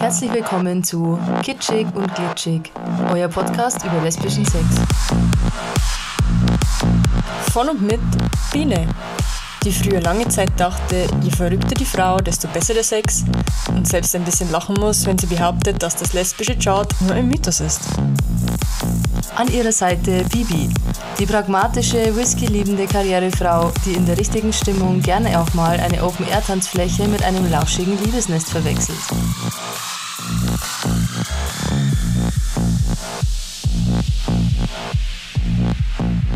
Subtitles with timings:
[0.00, 2.72] Herzlich willkommen zu Kitschig und Glitschig,
[3.12, 4.64] euer Podcast über lesbischen Sex.
[7.52, 8.00] Von und mit
[8.52, 8.86] Biene,
[9.64, 13.24] die früher lange Zeit dachte, je verrückter die Frau, desto besser der Sex
[13.68, 17.28] und selbst ein bisschen lachen muss, wenn sie behauptet, dass das lesbische Chart nur ein
[17.28, 17.82] Mythos ist.
[19.36, 20.70] An ihrer Seite Bibi,
[21.18, 27.24] die pragmatische, whisky-liebende Karrierefrau, die in der richtigen Stimmung gerne auch mal eine Open-Air-Tanzfläche mit
[27.24, 28.98] einem lauschigen Liebesnest verwechselt.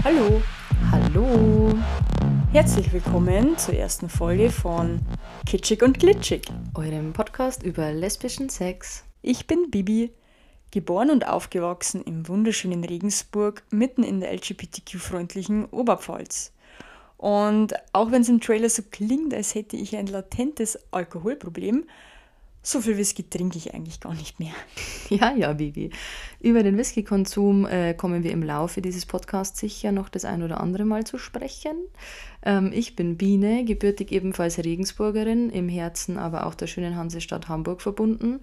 [0.05, 0.43] Hallo,
[0.91, 1.75] Hallo,
[2.53, 5.01] herzlich willkommen zur ersten Folge von
[5.47, 6.43] Kitschig und Glitschig.
[6.75, 9.05] eurem Podcast über lesbischen Sex.
[9.23, 10.11] Ich bin Bibi,
[10.73, 16.53] geboren und aufgewachsen im wunderschönen Regensburg, mitten in der LGBTQ-freundlichen Oberpfalz.
[17.19, 21.85] Und auch wenn es im Trailer so klingt, als hätte ich ein latentes Alkoholproblem,
[22.65, 24.55] so viel Whisky trinke ich eigentlich gar nicht mehr.
[25.09, 25.91] Ja, ja, Bibi.
[26.41, 30.61] Über den Whisky-Konsum äh, kommen wir im Laufe dieses Podcasts sicher noch das ein oder
[30.61, 31.77] andere Mal zu sprechen.
[32.43, 37.83] Ähm, ich bin Biene, gebürtig ebenfalls Regensburgerin, im Herzen aber auch der schönen Hansestadt Hamburg
[37.83, 38.41] verbunden.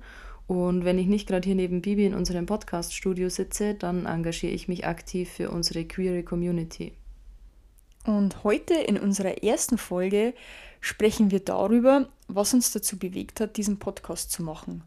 [0.50, 4.68] Und wenn ich nicht gerade hier neben Bibi in unserem Podcast-Studio sitze, dann engagiere ich
[4.68, 6.92] mich aktiv für unsere queere Community.
[8.04, 10.34] Und heute in unserer ersten Folge
[10.82, 14.84] sprechen wir darüber, was uns dazu bewegt hat, diesen Podcast zu machen,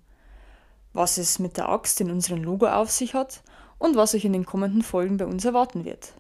[0.95, 3.45] was es mit der Axt in unserem Logo auf sich hat
[3.79, 6.13] und was euch in den kommenden Folgen bei uns erwarten wird.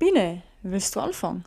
[0.00, 1.44] Biene, willst du anfangen?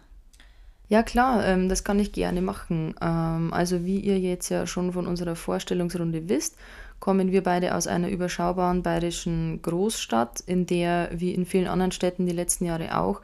[0.90, 2.96] Ja klar, ähm, das kann ich gerne machen.
[3.02, 6.56] Ähm, also wie ihr jetzt ja schon von unserer Vorstellungsrunde wisst,
[7.00, 12.26] kommen wir beide aus einer überschaubaren bayerischen Großstadt, in der, wie in vielen anderen Städten
[12.26, 13.22] die letzten Jahre auch,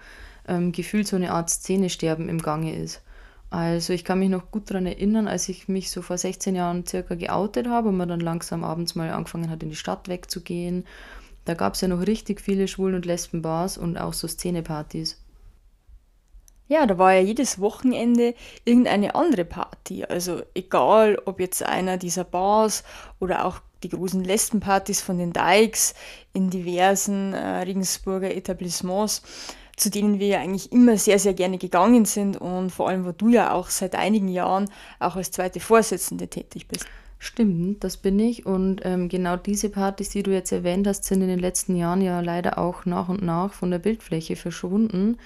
[0.48, 3.02] ähm, gefühlt so eine Art Szenesterben im Gange ist.
[3.50, 6.86] Also ich kann mich noch gut daran erinnern, als ich mich so vor 16 Jahren
[6.88, 10.86] circa geoutet habe und man dann langsam abends mal angefangen hat, in die Stadt wegzugehen.
[11.46, 15.23] Da gab es ja noch richtig viele Schwulen- und Lesbenbars und auch so Szenepartys.
[16.68, 18.36] Ja, da war ja jedes Wochenende
[18.66, 20.06] irgendeine andere Party.
[20.06, 22.84] Also egal, ob jetzt einer dieser Bars
[23.20, 25.94] oder auch die großen Lesbenpartys von den Dykes
[26.34, 29.22] in diversen äh, Regensburger Etablissements,
[29.76, 33.12] zu denen wir ja eigentlich immer sehr, sehr gerne gegangen sind und vor allem, wo
[33.12, 34.70] du ja auch seit einigen Jahren
[35.00, 36.86] auch als zweite Vorsitzende tätig bist.
[37.20, 38.46] Stimmt, das bin ich.
[38.46, 42.02] Und ähm, genau diese Partys, die du jetzt erwähnt hast, sind in den letzten Jahren
[42.02, 45.18] ja leider auch nach und nach von der Bildfläche verschwunden,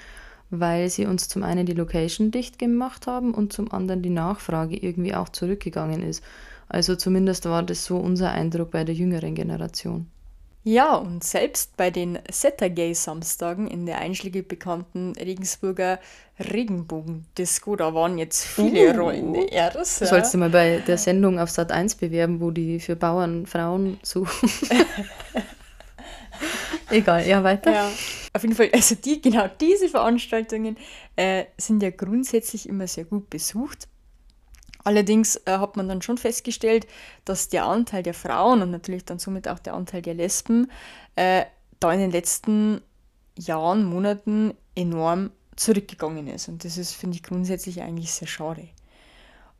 [0.50, 4.78] weil sie uns zum einen die Location dicht gemacht haben und zum anderen die Nachfrage
[4.78, 6.24] irgendwie auch zurückgegangen ist.
[6.70, 10.08] Also zumindest war das so unser Eindruck bei der jüngeren Generation.
[10.64, 15.98] Ja, und selbst bei den Saturday-Samstagen in der einschlägig bekannten Regensburger
[16.40, 19.00] Regenbogen-Disco, da waren jetzt viele Uh.
[19.00, 20.00] rollende Rs.
[20.00, 23.46] Du sollst du mal bei der Sendung auf Sat 1 bewerben, wo die für Bauern
[23.46, 24.50] Frauen suchen.
[26.90, 27.72] Egal, ja, weiter.
[27.72, 27.92] Ja,
[28.34, 30.78] auf jeden Fall, also die, genau diese Veranstaltungen
[31.16, 33.88] äh, sind ja grundsätzlich immer sehr gut besucht.
[34.84, 36.88] Allerdings äh, hat man dann schon festgestellt,
[37.26, 40.72] dass der Anteil der Frauen und natürlich dann somit auch der Anteil der Lesben
[41.16, 41.44] äh,
[41.80, 42.82] da in den letzten
[43.38, 46.48] Jahren, Monaten enorm zurückgegangen ist.
[46.48, 48.70] Und das ist, finde ich, grundsätzlich eigentlich sehr schade.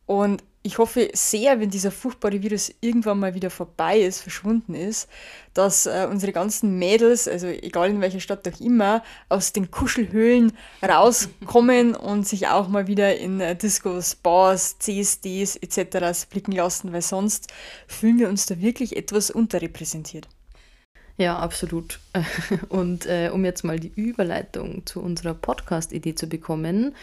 [0.06, 5.08] Und ich hoffe sehr, wenn dieser furchtbare Virus irgendwann mal wieder vorbei ist, verschwunden ist,
[5.54, 10.52] dass äh, unsere ganzen Mädels, also egal in welcher Stadt auch immer, aus den Kuschelhöhlen
[10.86, 16.26] rauskommen und sich auch mal wieder in äh, Discos, Bars, CSDs etc.
[16.28, 17.50] blicken lassen, weil sonst
[17.86, 20.28] fühlen wir uns da wirklich etwas unterrepräsentiert.
[21.16, 21.98] Ja, absolut.
[22.68, 26.94] Und äh, um jetzt mal die Überleitung zu unserer Podcast-Idee zu bekommen,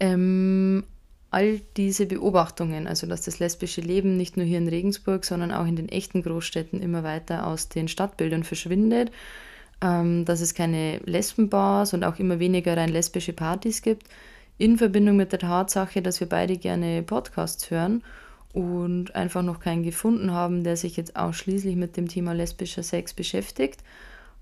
[0.00, 0.84] ähm,
[1.30, 5.66] all diese Beobachtungen, also dass das lesbische Leben nicht nur hier in Regensburg, sondern auch
[5.66, 9.12] in den echten Großstädten immer weiter aus den Stadtbildern verschwindet,
[9.80, 14.08] ähm, dass es keine Lesbenbars und auch immer weniger rein lesbische Partys gibt,
[14.58, 18.02] in Verbindung mit der Tatsache, dass wir beide gerne Podcasts hören
[18.52, 23.14] und einfach noch keinen gefunden haben, der sich jetzt ausschließlich mit dem Thema lesbischer Sex
[23.14, 23.80] beschäftigt,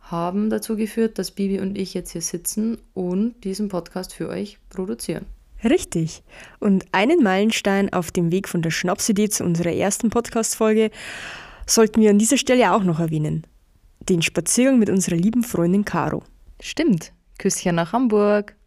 [0.01, 4.59] haben dazu geführt, dass Bibi und ich jetzt hier sitzen und diesen Podcast für euch
[4.71, 5.27] produzieren.
[5.65, 6.23] Richtig.
[6.61, 10.91] Und einen Meilenstein auf dem Weg von der Schnapsidee zu unserer ersten Podcast-Folge
[11.67, 13.47] sollten wir an dieser Stelle auch noch erwähnen.
[14.01, 16.23] Den Spaziergang mit unserer lieben Freundin Caro.
[16.61, 17.13] Stimmt.
[17.39, 18.58] Küsschen nach Hamburg.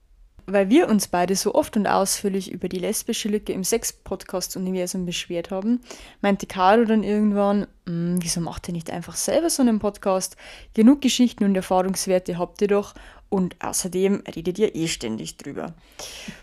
[0.53, 5.51] Weil wir uns beide so oft und ausführlich über die lesbische Lücke im Sex-Podcast-Universum beschwert
[5.51, 5.81] haben,
[6.21, 10.37] meinte Caro dann irgendwann, hm, wieso macht ihr nicht einfach selber so einen Podcast?
[10.73, 12.93] Genug Geschichten und Erfahrungswerte habt ihr doch
[13.29, 15.73] und außerdem redet ihr eh ständig drüber.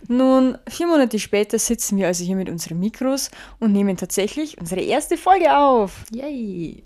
[0.09, 4.81] Nun, vier Monate später sitzen wir also hier mit unseren Mikros und nehmen tatsächlich unsere
[4.81, 6.05] erste Folge auf.
[6.11, 6.83] Yay!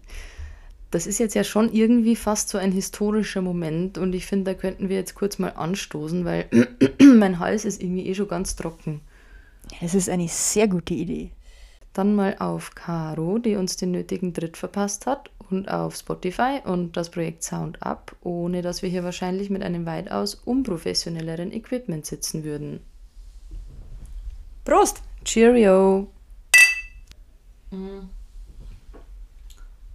[0.92, 4.54] Das ist jetzt ja schon irgendwie fast so ein historischer Moment und ich finde, da
[4.60, 6.46] könnten wir jetzt kurz mal anstoßen, weil
[7.00, 9.00] mein Hals ist irgendwie eh schon ganz trocken.
[9.80, 11.30] Das ist eine sehr gute Idee.
[11.94, 16.94] Dann mal auf Caro, die uns den nötigen Tritt verpasst hat und auf Spotify und
[16.94, 22.44] das Projekt Sound Up, ohne dass wir hier wahrscheinlich mit einem weitaus unprofessionelleren Equipment sitzen
[22.44, 22.80] würden.
[24.66, 25.00] Prost!
[25.24, 26.08] Cheerio!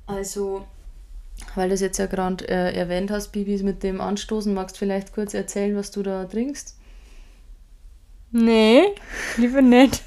[0.07, 0.65] Also,
[1.55, 4.79] weil du es jetzt ja gerade äh, erwähnt hast, Bibis, mit dem Anstoßen, magst du
[4.79, 6.75] vielleicht kurz erzählen, was du da trinkst?
[8.31, 8.83] Nee,
[9.37, 10.03] lieber nicht.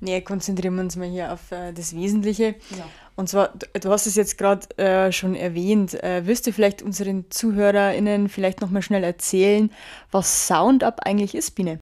[0.00, 2.54] nee, konzentrieren wir uns mal hier auf äh, das Wesentliche.
[2.76, 2.88] Ja.
[3.16, 5.94] Und zwar, du- du hast es jetzt gerade äh, schon erwähnt.
[6.02, 9.70] Äh, wirst du vielleicht unseren ZuhörerInnen vielleicht nochmal schnell erzählen,
[10.10, 11.80] was SoundUp eigentlich ist, Biene?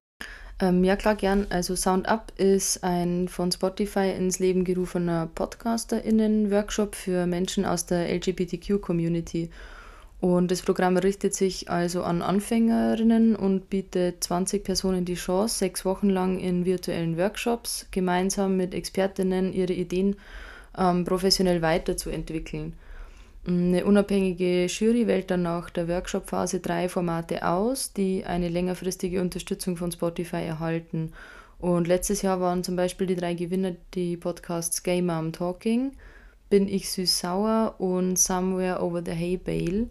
[0.61, 1.47] Ähm, ja, klar, gern.
[1.51, 8.09] Also Sound Up ist ein von Spotify ins Leben gerufener PodcasterInnen-Workshop für Menschen aus der
[8.15, 9.51] LGBTQ-Community.
[10.21, 15.85] Und das Programm richtet sich also an Anfängerinnen und bietet 20 Personen die Chance, sechs
[15.85, 20.17] Wochen lang in virtuellen Workshops gemeinsam mit Expertinnen ihre Ideen
[20.79, 22.75] ähm, professionell weiterzuentwickeln.
[23.47, 29.77] Eine unabhängige Jury wählt dann nach der Workshop-Phase drei Formate aus, die eine längerfristige Unterstützung
[29.77, 31.13] von Spotify erhalten.
[31.59, 35.93] Und letztes Jahr waren zum Beispiel die drei Gewinner die Podcasts Gay Mom Talking,
[36.49, 39.89] Bin ich süß-sauer und Somewhere Over the Hay Bale.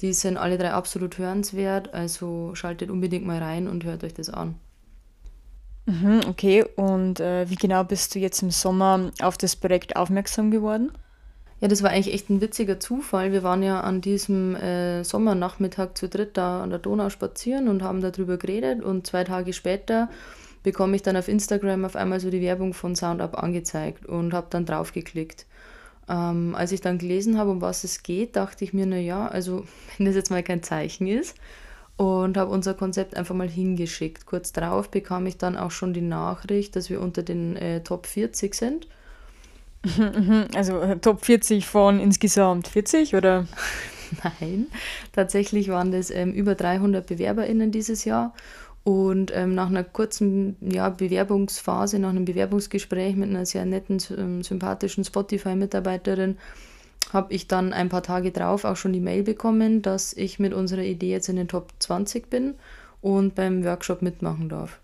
[0.00, 4.30] Die sind alle drei absolut hörenswert, also schaltet unbedingt mal rein und hört euch das
[4.30, 4.54] an.
[5.86, 10.50] Mhm, okay, und äh, wie genau bist du jetzt im Sommer auf das Projekt aufmerksam
[10.50, 10.92] geworden?
[11.60, 13.32] Ja, das war eigentlich echt ein witziger Zufall.
[13.32, 17.82] Wir waren ja an diesem äh, Sommernachmittag zu dritt da an der Donau spazieren und
[17.82, 18.82] haben darüber geredet.
[18.82, 20.10] Und zwei Tage später
[20.62, 24.48] bekomme ich dann auf Instagram auf einmal so die Werbung von SoundUp angezeigt und habe
[24.50, 25.46] dann draufgeklickt.
[26.08, 29.64] Ähm, als ich dann gelesen habe, um was es geht, dachte ich mir, naja, also
[29.96, 31.36] wenn das jetzt mal kein Zeichen ist
[31.96, 34.26] und habe unser Konzept einfach mal hingeschickt.
[34.26, 38.06] Kurz darauf bekam ich dann auch schon die Nachricht, dass wir unter den äh, Top
[38.06, 38.88] 40 sind.
[39.96, 43.46] Mhm, also äh, Top 40 von insgesamt 40 oder?
[44.40, 44.66] Nein,
[45.12, 48.34] tatsächlich waren das ähm, über 300 BewerberInnen dieses Jahr.
[48.84, 54.44] Und ähm, nach einer kurzen ja, Bewerbungsphase, nach einem Bewerbungsgespräch mit einer sehr netten, ähm,
[54.44, 56.36] sympathischen Spotify-Mitarbeiterin,
[57.12, 60.54] habe ich dann ein paar Tage drauf auch schon die Mail bekommen, dass ich mit
[60.54, 62.54] unserer Idee jetzt in den Top 20 bin
[63.00, 64.78] und beim Workshop mitmachen darf.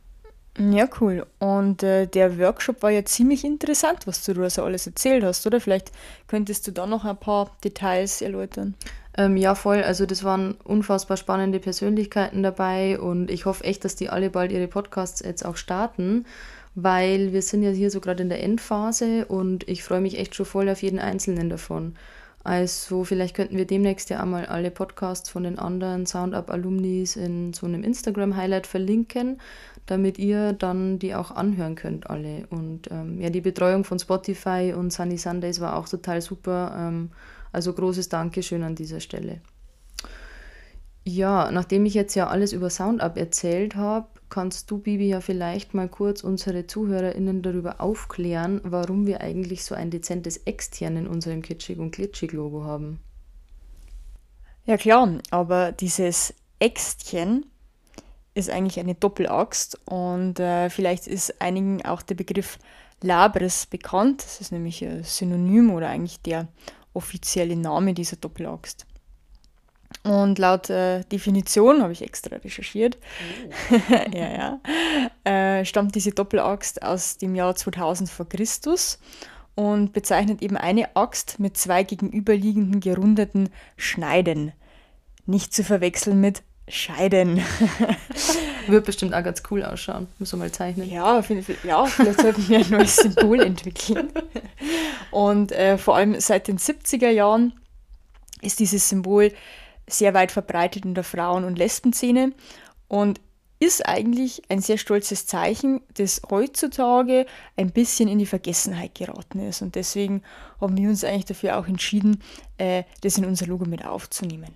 [0.58, 1.26] Ja, cool.
[1.38, 5.46] Und äh, der Workshop war ja ziemlich interessant, was du da so alles erzählt hast,
[5.46, 5.60] oder?
[5.60, 5.92] Vielleicht
[6.26, 8.74] könntest du da noch ein paar Details erläutern.
[9.16, 9.82] Ähm, ja, voll.
[9.82, 14.52] Also das waren unfassbar spannende Persönlichkeiten dabei und ich hoffe echt, dass die alle bald
[14.52, 16.26] ihre Podcasts jetzt auch starten,
[16.74, 20.34] weil wir sind ja hier so gerade in der Endphase und ich freue mich echt
[20.34, 21.94] schon voll auf jeden einzelnen davon.
[22.44, 27.66] Also vielleicht könnten wir demnächst ja einmal alle Podcasts von den anderen SoundUp-Alumnis in so
[27.66, 29.40] einem Instagram-Highlight verlinken,
[29.86, 32.46] damit ihr dann die auch anhören könnt alle.
[32.50, 36.74] Und ähm, ja, die Betreuung von Spotify und Sunny Sundays war auch total super.
[36.76, 37.10] Ähm,
[37.52, 39.40] also großes Dankeschön an dieser Stelle.
[41.04, 45.74] Ja, nachdem ich jetzt ja alles über SoundUp erzählt habe, kannst du, Bibi, ja vielleicht
[45.74, 51.42] mal kurz unsere ZuhörerInnen darüber aufklären, warum wir eigentlich so ein dezentes Extern in unserem
[51.42, 52.98] Kitschig- und Glitschig-Logo haben.
[54.64, 57.44] Ja, klar, aber dieses Äxtchen
[58.34, 62.58] ist eigentlich eine Doppelaxt und äh, vielleicht ist einigen auch der Begriff
[63.02, 64.24] Labris bekannt.
[64.24, 66.48] Das ist nämlich ein Synonym oder eigentlich der
[66.94, 68.86] offizielle Name dieser Doppelaxt.
[70.04, 72.98] Und laut äh, Definition, habe ich extra recherchiert,
[74.12, 74.60] ja,
[75.24, 78.98] ja, äh, stammt diese Doppelaxt aus dem Jahr 2000 vor Christus
[79.54, 84.52] und bezeichnet eben eine Axt mit zwei gegenüberliegenden gerundeten Schneiden.
[85.26, 87.42] Nicht zu verwechseln mit Scheiden.
[88.66, 90.08] Wird bestimmt auch ganz cool ausschauen.
[90.18, 90.88] Muss man mal zeichnen.
[90.88, 94.10] Ja, ja vielleicht sollten wir ein neues Symbol entwickeln.
[95.10, 97.52] Und äh, vor allem seit den 70er Jahren
[98.40, 99.32] ist dieses Symbol
[99.88, 102.32] sehr weit verbreitet in der Frauen- und Lesbenszene
[102.88, 103.20] und
[103.62, 109.62] ist eigentlich ein sehr stolzes Zeichen, das heutzutage ein bisschen in die Vergessenheit geraten ist.
[109.62, 110.22] Und deswegen
[110.60, 112.20] haben wir uns eigentlich dafür auch entschieden,
[112.58, 114.52] äh, das in unser Logo mit aufzunehmen.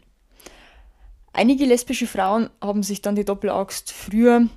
[1.32, 4.48] Einige lesbische Frauen haben sich dann die Doppelaxt früher,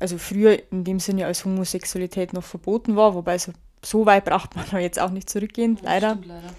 [0.00, 3.52] also früher in dem Sinne, als Homosexualität noch verboten war, wobei so,
[3.84, 6.18] so weit braucht man jetzt auch nicht zurückgehen, leider.
[6.26, 6.50] leider.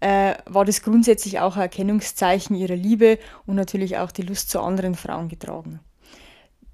[0.00, 4.60] Äh, war das grundsätzlich auch ein Erkennungszeichen ihrer Liebe und natürlich auch die Lust zu
[4.60, 5.80] anderen Frauen getragen.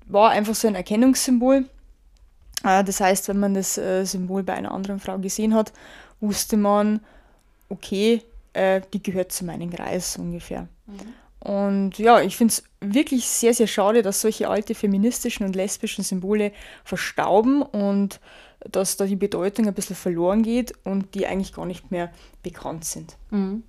[0.06, 1.66] War einfach so ein Erkennungssymbol.
[2.64, 5.72] Äh, das heißt, wenn man das äh, Symbol bei einer anderen Frau gesehen hat,
[6.20, 7.00] wusste man,
[7.68, 10.68] okay, äh, die gehört zu meinem Kreis ungefähr.
[10.86, 11.48] Mhm.
[11.48, 16.04] Und ja, ich finde es wirklich sehr, sehr schade, dass solche alte feministischen und lesbischen
[16.04, 16.52] Symbole
[16.84, 18.20] verstauben und
[18.70, 22.84] dass da die Bedeutung ein bisschen verloren geht und die eigentlich gar nicht mehr bekannt
[22.84, 23.16] sind.
[23.30, 23.62] Mhm.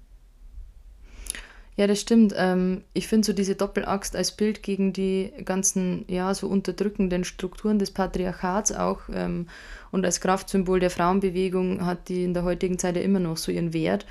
[1.75, 2.35] Ja, das stimmt.
[2.37, 7.79] Ähm, ich finde so diese Doppelaxt als Bild gegen die ganzen, ja, so unterdrückenden Strukturen
[7.79, 9.47] des Patriarchats auch ähm,
[9.91, 13.51] und als Kraftsymbol der Frauenbewegung hat die in der heutigen Zeit ja immer noch so
[13.51, 14.05] ihren Wert.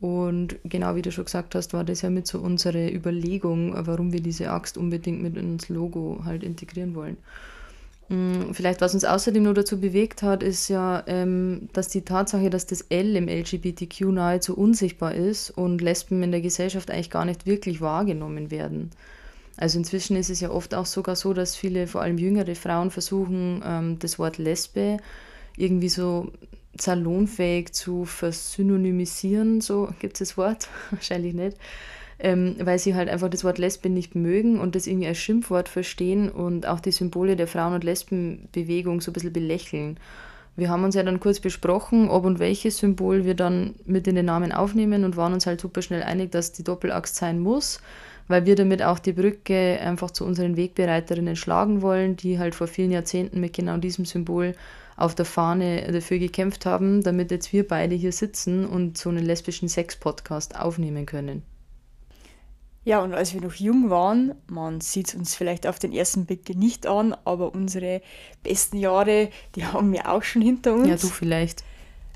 [0.00, 4.12] Und genau wie du schon gesagt hast, war das ja mit so unsere Überlegung, warum
[4.12, 7.16] wir diese Axt unbedingt mit ins Logo halt integrieren wollen.
[8.08, 12.48] Mm, vielleicht, was uns außerdem nur dazu bewegt hat, ist ja, ähm, dass die Tatsache,
[12.48, 17.24] dass das L im LGBTQ nahezu unsichtbar ist und Lesben in der Gesellschaft eigentlich gar
[17.26, 18.90] nicht wirklich wahrgenommen werden.
[19.58, 22.90] Also inzwischen ist es ja oft auch sogar so, dass viele, vor allem jüngere Frauen,
[22.90, 24.98] versuchen, ähm, das Wort Lesbe
[25.56, 26.32] irgendwie so
[26.80, 31.56] salonfähig zu versynonymisieren, so gibt es das Wort, wahrscheinlich nicht,
[32.18, 35.68] ähm, weil sie halt einfach das Wort Lesben nicht mögen und das irgendwie als Schimpfwort
[35.68, 39.98] verstehen und auch die Symbole der Frauen- und Lesbenbewegung so ein bisschen belächeln.
[40.56, 44.16] Wir haben uns ja dann kurz besprochen, ob und welches Symbol wir dann mit in
[44.16, 47.80] den Namen aufnehmen und waren uns halt super schnell einig, dass die Doppelaxt sein muss,
[48.26, 52.66] weil wir damit auch die Brücke einfach zu unseren Wegbereiterinnen schlagen wollen, die halt vor
[52.66, 54.56] vielen Jahrzehnten mit genau diesem Symbol
[54.96, 59.24] auf der Fahne dafür gekämpft haben, damit jetzt wir beide hier sitzen und so einen
[59.24, 61.44] lesbischen Sex-Podcast aufnehmen können.
[62.88, 66.24] Ja, und als wir noch jung waren, man sieht es uns vielleicht auf den ersten
[66.24, 68.00] Blick nicht an, aber unsere
[68.42, 70.88] besten Jahre, die haben wir auch schon hinter uns.
[70.88, 71.64] Ja, du vielleicht.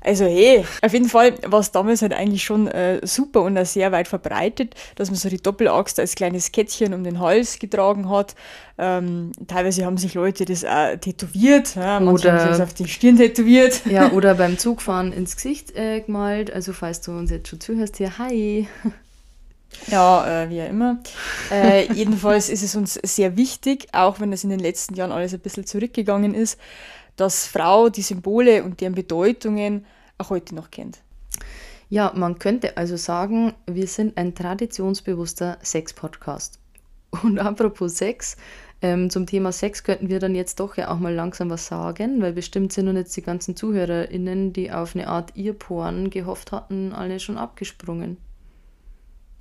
[0.01, 3.67] Also hey, auf jeden Fall war es damals halt eigentlich schon äh, super und auch
[3.67, 8.09] sehr weit verbreitet, dass man so die Doppelaxt als kleines Kettchen um den Hals getragen
[8.09, 8.33] hat.
[8.79, 12.73] Ähm, teilweise haben sich Leute das auch tätowiert, ja, manche oder, haben sich das auf
[12.73, 13.85] die Stirn tätowiert.
[13.85, 16.51] Ja, oder beim Zugfahren ins Gesicht äh, gemalt.
[16.51, 18.67] Also falls du uns jetzt schon zuhörst, hier, hi.
[19.87, 20.99] Ja, äh, wie auch immer.
[21.51, 25.33] Äh, jedenfalls ist es uns sehr wichtig, auch wenn es in den letzten Jahren alles
[25.33, 26.59] ein bisschen zurückgegangen ist,
[27.15, 29.85] dass Frau die Symbole und deren Bedeutungen
[30.17, 30.99] auch heute noch kennt.
[31.89, 36.59] Ja, man könnte also sagen, wir sind ein traditionsbewusster Sex-Podcast.
[37.21, 38.35] Und apropos Sex,
[38.81, 42.21] ähm, zum Thema Sex könnten wir dann jetzt doch ja auch mal langsam was sagen,
[42.21, 46.93] weil bestimmt sind nun jetzt die ganzen ZuhörerInnen, die auf eine Art Earporn gehofft hatten,
[46.93, 48.17] alle schon abgesprungen.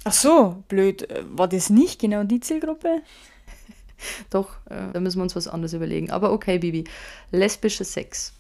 [0.05, 1.07] Ach so, blöd.
[1.31, 3.03] War das nicht genau die Zielgruppe?
[4.31, 6.11] Doch, äh, da müssen wir uns was anderes überlegen.
[6.11, 6.85] Aber okay, Bibi.
[7.31, 8.33] Lesbischer Sex.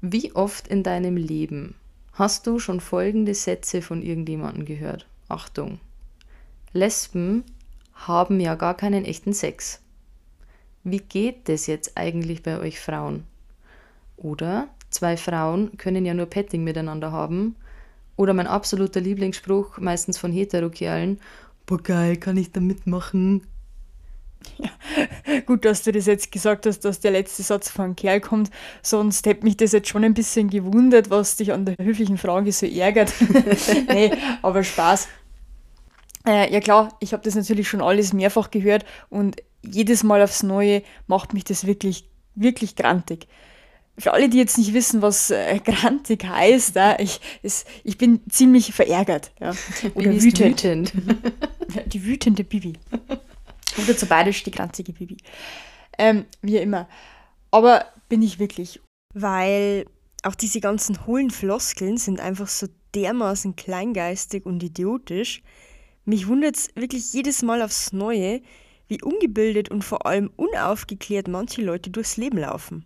[0.00, 1.74] Wie oft in deinem Leben
[2.12, 5.06] hast du schon folgende Sätze von irgendjemandem gehört?
[5.28, 5.80] Achtung.
[6.72, 7.42] Lesben
[7.94, 9.80] haben ja gar keinen echten Sex.
[10.84, 13.24] Wie geht das jetzt eigentlich bei euch Frauen?
[14.16, 17.56] Oder zwei Frauen können ja nur Petting miteinander haben
[18.16, 21.20] oder mein absoluter Lieblingsspruch, meistens von Heterokerlen,
[21.66, 23.46] boah geil, kann ich da mitmachen?
[24.58, 28.20] Ja, gut, dass du das jetzt gesagt hast, dass der letzte Satz von einem Kerl
[28.20, 28.50] kommt,
[28.82, 32.52] sonst hätte mich das jetzt schon ein bisschen gewundert, was dich an der höflichen Frage
[32.52, 33.12] so ärgert.
[33.88, 35.08] nee, aber Spaß.
[36.26, 40.42] Äh, ja klar, ich habe das natürlich schon alles mehrfach gehört und jedes Mal aufs
[40.42, 43.26] Neue macht mich das wirklich, wirklich grantig
[43.98, 48.20] für alle, die jetzt nicht wissen, was äh, grantig heißt, ja, ich, es, ich bin
[48.28, 49.32] ziemlich verärgert.
[49.40, 49.54] Ja.
[49.94, 50.64] Oder wütend.
[50.64, 50.92] wütend.
[51.92, 52.74] die wütende Bibi.
[53.82, 55.16] Oder zu bayerisch die grantige Bibi.
[55.98, 56.88] Ähm, wie immer.
[57.50, 58.80] Aber bin ich wirklich.
[59.14, 59.86] Weil
[60.22, 65.42] auch diese ganzen hohlen Floskeln sind einfach so dermaßen kleingeistig und idiotisch.
[66.04, 68.42] Mich wundert es wirklich jedes Mal aufs Neue,
[68.88, 72.84] wie ungebildet und vor allem unaufgeklärt manche Leute durchs Leben laufen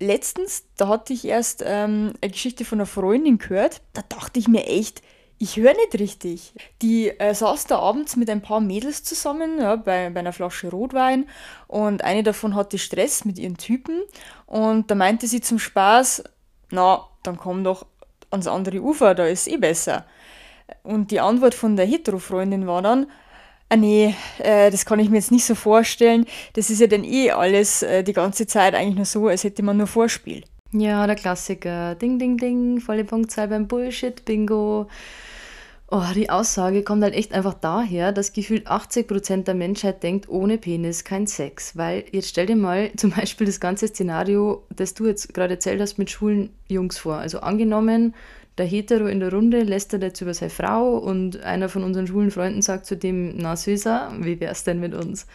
[0.00, 4.48] letztens, da hatte ich erst ähm, eine Geschichte von einer Freundin gehört, da dachte ich
[4.48, 5.02] mir echt,
[5.38, 6.52] ich höre nicht richtig.
[6.82, 10.70] Die äh, saß da abends mit ein paar Mädels zusammen ja, bei, bei einer Flasche
[10.70, 11.28] Rotwein
[11.66, 14.02] und eine davon hatte Stress mit ihren Typen
[14.46, 16.24] und da meinte sie zum Spaß,
[16.70, 17.86] na, dann komm doch
[18.30, 20.04] ans andere Ufer, da ist eh besser.
[20.82, 23.06] Und die Antwort von der Hetero-Freundin war dann,
[23.70, 26.26] ah nee, äh, das kann ich mir jetzt nicht so vorstellen.
[26.52, 29.62] Das ist ja dann eh alles äh, die ganze Zeit eigentlich nur so, als hätte
[29.62, 30.44] man nur Vorspiel.
[30.72, 31.94] Ja, der Klassiker.
[31.94, 34.88] Ding, ding, ding, volle Punktzahl beim Bullshit-Bingo.
[35.92, 40.56] Oh, die Aussage kommt halt echt einfach daher, dass gefühlt 80% der Menschheit denkt, ohne
[40.56, 41.76] Penis kein Sex.
[41.76, 45.80] Weil jetzt stell dir mal zum Beispiel das ganze Szenario, das du jetzt gerade erzählt
[45.80, 47.16] hast, mit schwulen Jungs vor.
[47.16, 48.14] Also angenommen,
[48.60, 52.30] der Hetero in der Runde lästert jetzt über seine Frau und einer von unseren schwulen
[52.30, 55.26] Freunden sagt zu dem, na Süßer, wie wär's denn mit uns?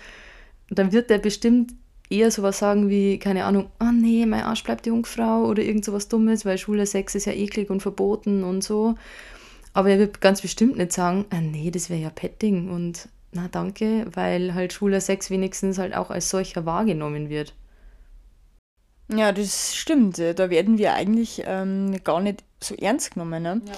[0.69, 1.73] Dann wird der bestimmt
[2.07, 6.07] eher sowas sagen wie, keine Ahnung, oh nee, mein Arsch bleibt Jungfrau oder irgend sowas
[6.07, 8.93] Dummes, weil schwuler Sex ist ja eklig und verboten und so.
[9.73, 13.47] Aber er wird ganz bestimmt nicht sagen, ah, nee, das wäre ja Petting und na
[13.47, 17.55] danke, weil halt schwuler Sex wenigstens halt auch als solcher wahrgenommen wird.
[19.13, 20.17] Ja, das stimmt.
[20.17, 23.43] Da werden wir eigentlich ähm, gar nicht so ernst genommen.
[23.43, 23.61] Ne?
[23.65, 23.73] Ja.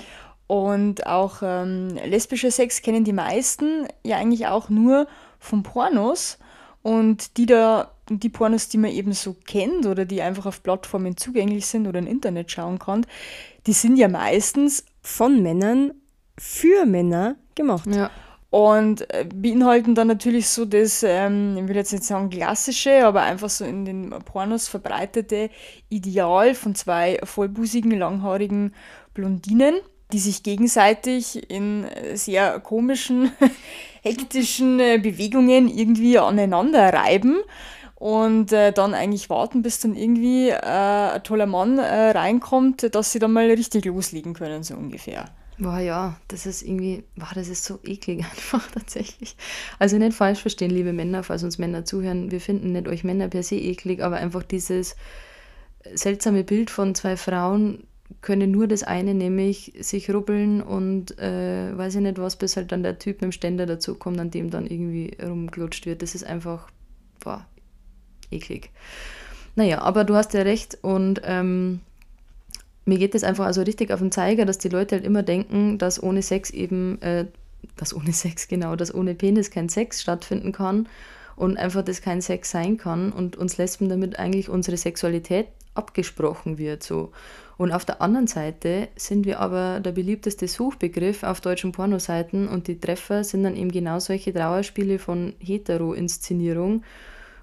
[0.48, 5.08] Und auch ähm, lesbischer Sex kennen die meisten ja eigentlich auch nur
[5.40, 6.38] von Pornos.
[6.84, 11.18] Und die da, die Pornos, die man eben so kennt oder die einfach auf Plattformen
[11.18, 13.06] zugänglich sind oder im Internet schauen kann,
[13.66, 15.92] die sind ja meistens von Männern
[16.38, 17.88] für Männer gemacht.
[17.88, 18.10] Ja.
[18.50, 23.24] Und äh, beinhalten dann natürlich so das, ähm, ich will jetzt nicht sagen klassische, aber
[23.24, 25.50] einfach so in den Pornos verbreitete
[25.90, 28.74] Ideal von zwei vollbusigen, langhaarigen
[29.14, 29.76] Blondinen,
[30.14, 33.32] die sich gegenseitig in sehr komischen,
[34.02, 37.40] hektischen äh, Bewegungen irgendwie aneinander reiben
[37.96, 43.12] und äh, dann eigentlich warten, bis dann irgendwie äh, ein toller Mann äh, reinkommt, dass
[43.12, 45.26] sie dann mal richtig loslegen können, so ungefähr.
[45.60, 49.36] Boah, ja, das ist irgendwie, boah, das ist so eklig einfach tatsächlich.
[49.80, 53.28] Also nicht falsch verstehen, liebe Männer, falls uns Männer zuhören, wir finden nicht euch Männer
[53.28, 54.96] per se eklig, aber einfach dieses
[55.94, 57.84] seltsame Bild von zwei Frauen
[58.22, 62.72] können nur das eine, nämlich sich rubbeln und äh, weiß ich nicht was, bis halt
[62.72, 66.02] dann der Typ mit dem Ständer dazu kommt, an dem dann irgendwie rumglutscht wird.
[66.02, 66.70] Das ist einfach,
[67.20, 67.46] boah,
[68.32, 68.70] eklig.
[69.56, 71.82] Naja, aber du hast ja recht und ähm,
[72.88, 75.78] mir geht es einfach also richtig auf den Zeiger, dass die Leute halt immer denken,
[75.78, 77.26] dass ohne Sex eben, äh,
[77.76, 80.88] dass ohne Sex, genau, dass ohne Penis kein Sex stattfinden kann
[81.36, 86.58] und einfach das kein Sex sein kann und uns Lesben damit eigentlich unsere Sexualität abgesprochen
[86.58, 86.82] wird.
[86.82, 87.12] So.
[87.58, 92.68] Und auf der anderen Seite sind wir aber der beliebteste Suchbegriff auf deutschen Pornoseiten und
[92.68, 96.84] die Treffer sind dann eben genau solche Trauerspiele von Hetero-Inszenierung.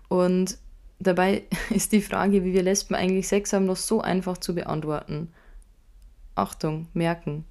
[0.08, 0.58] Und
[0.98, 5.32] Dabei ist die Frage, wie wir Lesben eigentlich Sex haben, noch so einfach zu beantworten.
[6.34, 7.44] Achtung, merken.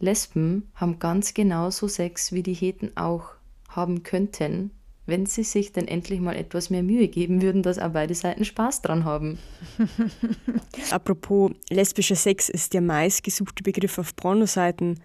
[0.00, 3.30] Lesben haben ganz genauso Sex, wie die Heten auch
[3.68, 4.70] haben könnten,
[5.06, 8.44] wenn sie sich denn endlich mal etwas mehr Mühe geben würden, dass auch beide Seiten
[8.44, 9.38] Spaß dran haben.
[10.90, 15.00] Apropos lesbischer Sex ist der meistgesuchte Begriff auf Pornoseiten.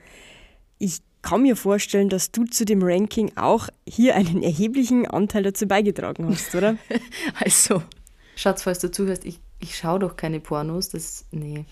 [0.78, 5.68] Ich kann mir vorstellen, dass du zu dem Ranking auch hier einen erheblichen Anteil dazu
[5.68, 6.78] beigetragen hast, oder?
[7.36, 7.84] also,
[8.36, 11.66] Schatz, falls du zuhörst, ich, ich schaue doch keine Pornos, das, nee.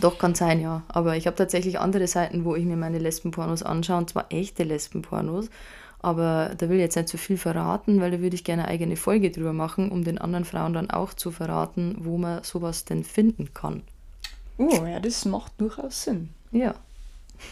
[0.00, 0.82] Doch, kann sein, ja.
[0.88, 4.62] Aber ich habe tatsächlich andere Seiten, wo ich mir meine Lesbenpornos anschaue, und zwar echte
[4.62, 5.48] Lesbenpornos.
[6.00, 8.64] Aber da will ich jetzt nicht zu so viel verraten, weil da würde ich gerne
[8.64, 12.44] eine eigene Folge drüber machen, um den anderen Frauen dann auch zu verraten, wo man
[12.44, 13.82] sowas denn finden kann.
[14.58, 16.30] Oh, ja, das macht durchaus Sinn.
[16.52, 16.74] Ja.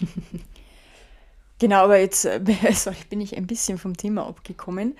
[1.58, 2.40] Genau, aber jetzt äh,
[2.72, 4.96] sorry, bin ich ein bisschen vom Thema abgekommen.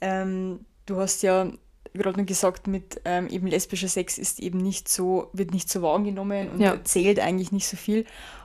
[0.00, 1.50] Ähm, du hast ja
[1.94, 5.82] gerade nur gesagt, mit ähm, eben lesbischer Sex ist eben nicht so, wird nicht so
[5.82, 6.82] wahrgenommen und ja.
[6.84, 8.04] zählt eigentlich nicht so viel.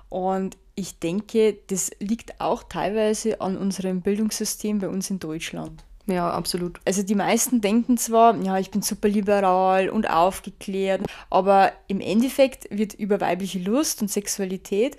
[0.09, 5.83] Und ich denke, das liegt auch teilweise an unserem Bildungssystem bei uns in Deutschland.
[6.07, 6.79] Ja, absolut.
[6.85, 12.67] Also die meisten denken zwar, ja, ich bin super liberal und aufgeklärt, aber im Endeffekt
[12.75, 14.97] wird über weibliche Lust und Sexualität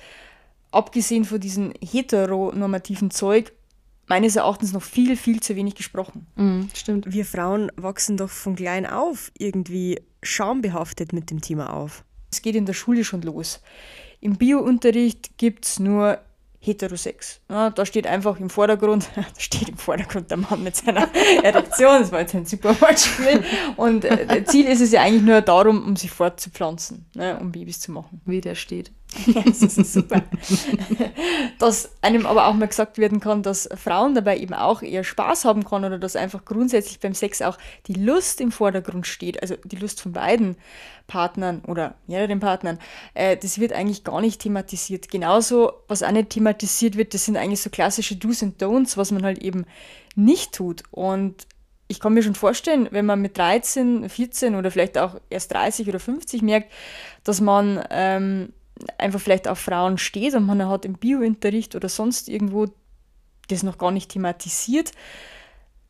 [0.73, 3.53] abgesehen von diesem heteronormativen Zeug,
[4.07, 6.27] meines Erachtens noch viel, viel zu wenig gesprochen.
[6.37, 7.13] Mhm, stimmt.
[7.13, 12.05] Wir Frauen wachsen doch von klein auf irgendwie schambehaftet mit dem Thema auf.
[12.31, 13.61] Es geht in der Schule schon los.
[14.21, 16.19] Im Biounterricht gibt es nur
[16.61, 17.41] Heterosex.
[17.51, 21.09] Ja, da steht einfach im Vordergrund, da steht im Vordergrund der Mann mit seiner
[21.43, 23.43] Erektion, das war jetzt ein super Wortspiel.
[23.77, 27.81] Und äh, Ziel ist es ja eigentlich nur darum, um sich fortzupflanzen, ne, um Babys
[27.81, 28.21] zu machen.
[28.25, 28.93] Wie der steht.
[29.45, 30.23] das ist super.
[31.59, 35.45] dass einem aber auch mal gesagt werden kann, dass Frauen dabei eben auch eher Spaß
[35.45, 39.57] haben können oder dass einfach grundsätzlich beim Sex auch die Lust im Vordergrund steht, also
[39.65, 40.57] die Lust von beiden
[41.07, 42.79] Partnern oder mehreren Partnern,
[43.15, 45.11] äh, das wird eigentlich gar nicht thematisiert.
[45.11, 49.11] Genauso, was auch nicht thematisiert wird, das sind eigentlich so klassische Do's und Don'ts, was
[49.11, 49.67] man halt eben
[50.15, 50.83] nicht tut.
[50.91, 51.47] Und
[51.89, 55.89] ich kann mir schon vorstellen, wenn man mit 13, 14 oder vielleicht auch erst 30
[55.89, 56.73] oder 50 merkt,
[57.25, 58.53] dass man ähm,
[58.99, 62.67] einfach vielleicht auf Frauen steht und man hat im Biounterricht oder sonst irgendwo
[63.49, 64.93] das noch gar nicht thematisiert,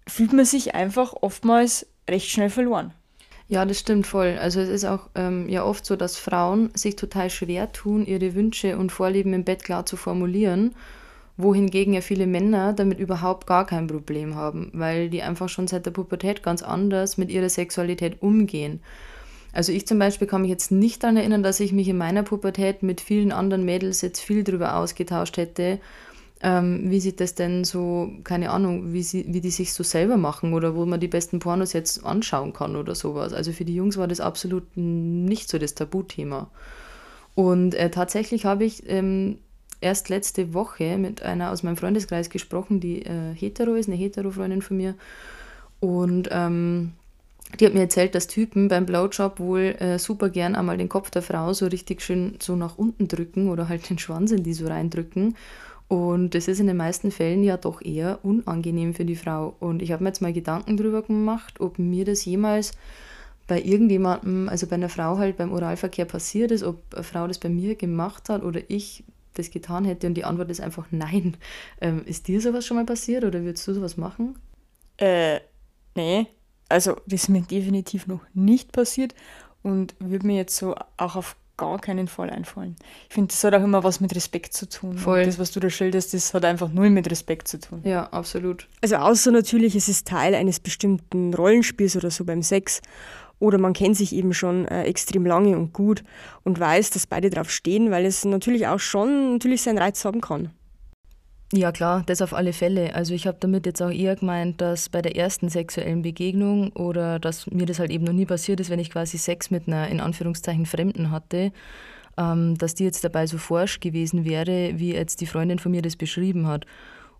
[0.08, 2.92] fühlt man sich einfach oftmals recht schnell verloren.
[3.48, 4.38] Ja, das stimmt voll.
[4.40, 8.34] Also es ist auch ähm, ja oft so, dass Frauen sich total schwer tun, ihre
[8.34, 10.74] Wünsche und Vorlieben im Bett klar zu formulieren.
[11.36, 15.86] wohingegen ja viele Männer damit überhaupt gar kein Problem haben, weil die einfach schon seit
[15.86, 18.80] der Pubertät ganz anders mit ihrer Sexualität umgehen.
[19.52, 22.22] Also ich zum Beispiel kann mich jetzt nicht daran erinnern, dass ich mich in meiner
[22.22, 25.78] Pubertät mit vielen anderen Mädels jetzt viel darüber ausgetauscht hätte,
[26.42, 30.16] ähm, wie sie das denn so, keine Ahnung, wie, sie, wie die sich so selber
[30.16, 33.32] machen oder wo man die besten Pornos jetzt anschauen kann oder sowas.
[33.32, 36.50] Also für die Jungs war das absolut nicht so das Tabuthema.
[37.34, 39.38] Und äh, tatsächlich habe ich ähm,
[39.80, 44.62] erst letzte Woche mit einer aus meinem Freundeskreis gesprochen, die äh, hetero ist, eine hetero-Freundin
[44.62, 44.94] von mir.
[45.80, 46.92] Und ähm,
[47.58, 51.10] die hat mir erzählt, dass Typen beim Blowjob wohl äh, super gern einmal den Kopf
[51.10, 54.54] der Frau so richtig schön so nach unten drücken oder halt den Schwanz in die
[54.54, 55.36] so reindrücken.
[55.88, 59.54] Und das ist in den meisten Fällen ja doch eher unangenehm für die Frau.
[59.60, 62.72] Und ich habe mir jetzt mal Gedanken darüber gemacht, ob mir das jemals
[63.46, 67.38] bei irgendjemandem, also bei einer Frau halt beim Oralverkehr passiert ist, ob eine Frau das
[67.38, 70.06] bei mir gemacht hat oder ich das getan hätte.
[70.06, 71.36] Und die Antwort ist einfach nein.
[71.80, 74.38] Ähm, ist dir sowas schon mal passiert oder würdest du sowas machen?
[74.96, 75.40] Äh,
[75.94, 76.26] nee.
[76.72, 79.14] Also das ist mir definitiv noch nicht passiert
[79.62, 82.76] und würde mir jetzt so auch auf gar keinen Fall einfallen.
[83.08, 84.98] Ich finde, das hat auch immer was mit Respekt zu tun.
[84.98, 85.20] Voll.
[85.20, 87.82] Und das, was du da schilderst, das hat einfach null mit Respekt zu tun.
[87.84, 88.68] Ja, absolut.
[88.80, 92.80] Also außer natürlich, es ist Teil eines bestimmten Rollenspiels oder so beim Sex.
[93.38, 96.04] Oder man kennt sich eben schon äh, extrem lange und gut
[96.44, 100.20] und weiß, dass beide drauf stehen, weil es natürlich auch schon natürlich seinen Reiz haben
[100.20, 100.50] kann.
[101.54, 102.94] Ja klar, das auf alle Fälle.
[102.94, 107.18] Also ich habe damit jetzt auch eher gemeint, dass bei der ersten sexuellen Begegnung oder
[107.18, 109.86] dass mir das halt eben noch nie passiert ist, wenn ich quasi Sex mit einer
[109.88, 111.52] in Anführungszeichen Fremden hatte,
[112.16, 115.82] ähm, dass die jetzt dabei so forsch gewesen wäre, wie jetzt die Freundin von mir
[115.82, 116.64] das beschrieben hat.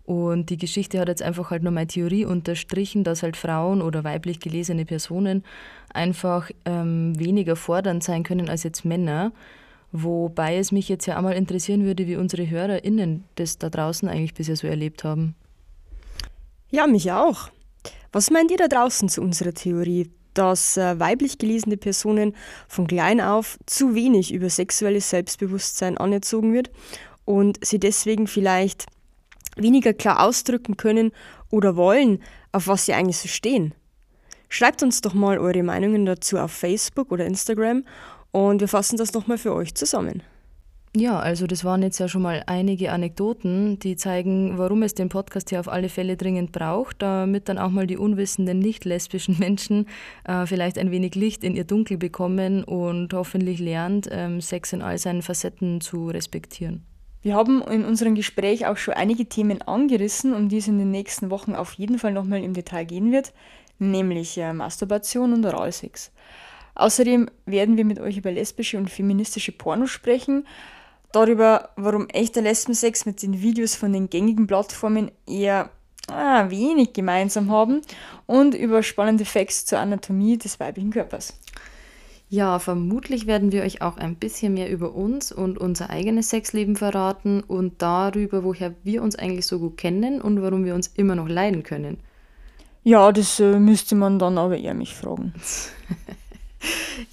[0.03, 4.03] Und die Geschichte hat jetzt einfach halt nur meine Theorie unterstrichen, dass halt Frauen oder
[4.03, 5.43] weiblich gelesene Personen
[5.93, 9.31] einfach ähm, weniger fordernd sein können als jetzt Männer
[9.95, 14.33] Wobei es mich jetzt ja einmal interessieren würde, wie unsere HörerInnen das da draußen eigentlich
[14.33, 15.35] bisher so erlebt haben.
[16.71, 17.49] Ja, mich auch.
[18.11, 22.35] Was meint ihr da draußen zu unserer Theorie, dass äh, weiblich gelesene Personen
[22.67, 26.71] von klein auf zu wenig über sexuelles Selbstbewusstsein anerzogen wird
[27.23, 28.87] und sie deswegen vielleicht
[29.55, 31.11] weniger klar ausdrücken können
[31.51, 33.75] oder wollen, auf was sie eigentlich so stehen?
[34.49, 37.83] Schreibt uns doch mal eure Meinungen dazu auf Facebook oder Instagram
[38.33, 40.21] und wir fassen das nochmal für euch zusammen.
[40.95, 45.09] Ja, also das waren jetzt ja schon mal einige Anekdoten, die zeigen, warum es den
[45.09, 49.87] Podcast hier auf alle Fälle dringend braucht, damit dann auch mal die unwissenden nicht-lesbischen Menschen
[50.23, 54.83] äh, vielleicht ein wenig Licht in ihr Dunkel bekommen und hoffentlich lernt, ähm, Sex in
[54.83, 56.83] all seinen Facetten zu respektieren.
[57.23, 60.91] Wir haben in unserem Gespräch auch schon einige Themen angerissen, um die es in den
[60.91, 63.33] nächsten Wochen auf jeden Fall nochmal im Detail gehen wird,
[63.79, 66.11] nämlich äh, Masturbation und Oralsex.
[66.75, 70.45] Außerdem werden wir mit euch über lesbische und feministische Pornos sprechen,
[71.11, 75.69] darüber, warum echter Lesbensex mit den Videos von den gängigen Plattformen eher
[76.07, 77.81] ah, wenig gemeinsam haben
[78.25, 81.39] und über spannende Facts zur Anatomie des weiblichen Körpers.
[82.29, 86.75] Ja, vermutlich werden wir euch auch ein bisschen mehr über uns und unser eigenes Sexleben
[86.75, 91.13] verraten und darüber, woher wir uns eigentlich so gut kennen und warum wir uns immer
[91.13, 91.99] noch leiden können.
[92.81, 95.33] Ja, das äh, müsste man dann aber eher mich fragen.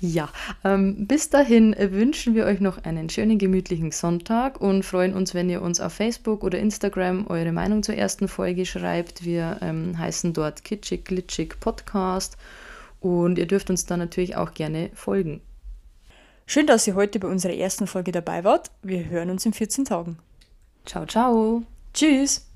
[0.01, 0.29] Ja,
[0.65, 5.51] ähm, bis dahin wünschen wir euch noch einen schönen, gemütlichen Sonntag und freuen uns, wenn
[5.51, 9.25] ihr uns auf Facebook oder Instagram eure Meinung zur ersten Folge schreibt.
[9.25, 12.37] Wir ähm, heißen dort Kitschig Glitschig Podcast
[13.01, 15.41] und ihr dürft uns dann natürlich auch gerne folgen.
[16.47, 18.71] Schön, dass ihr heute bei unserer ersten Folge dabei wart.
[18.83, 20.19] Wir hören uns in 14 Tagen.
[20.85, 21.63] Ciao, ciao.
[21.95, 22.50] Tschüss.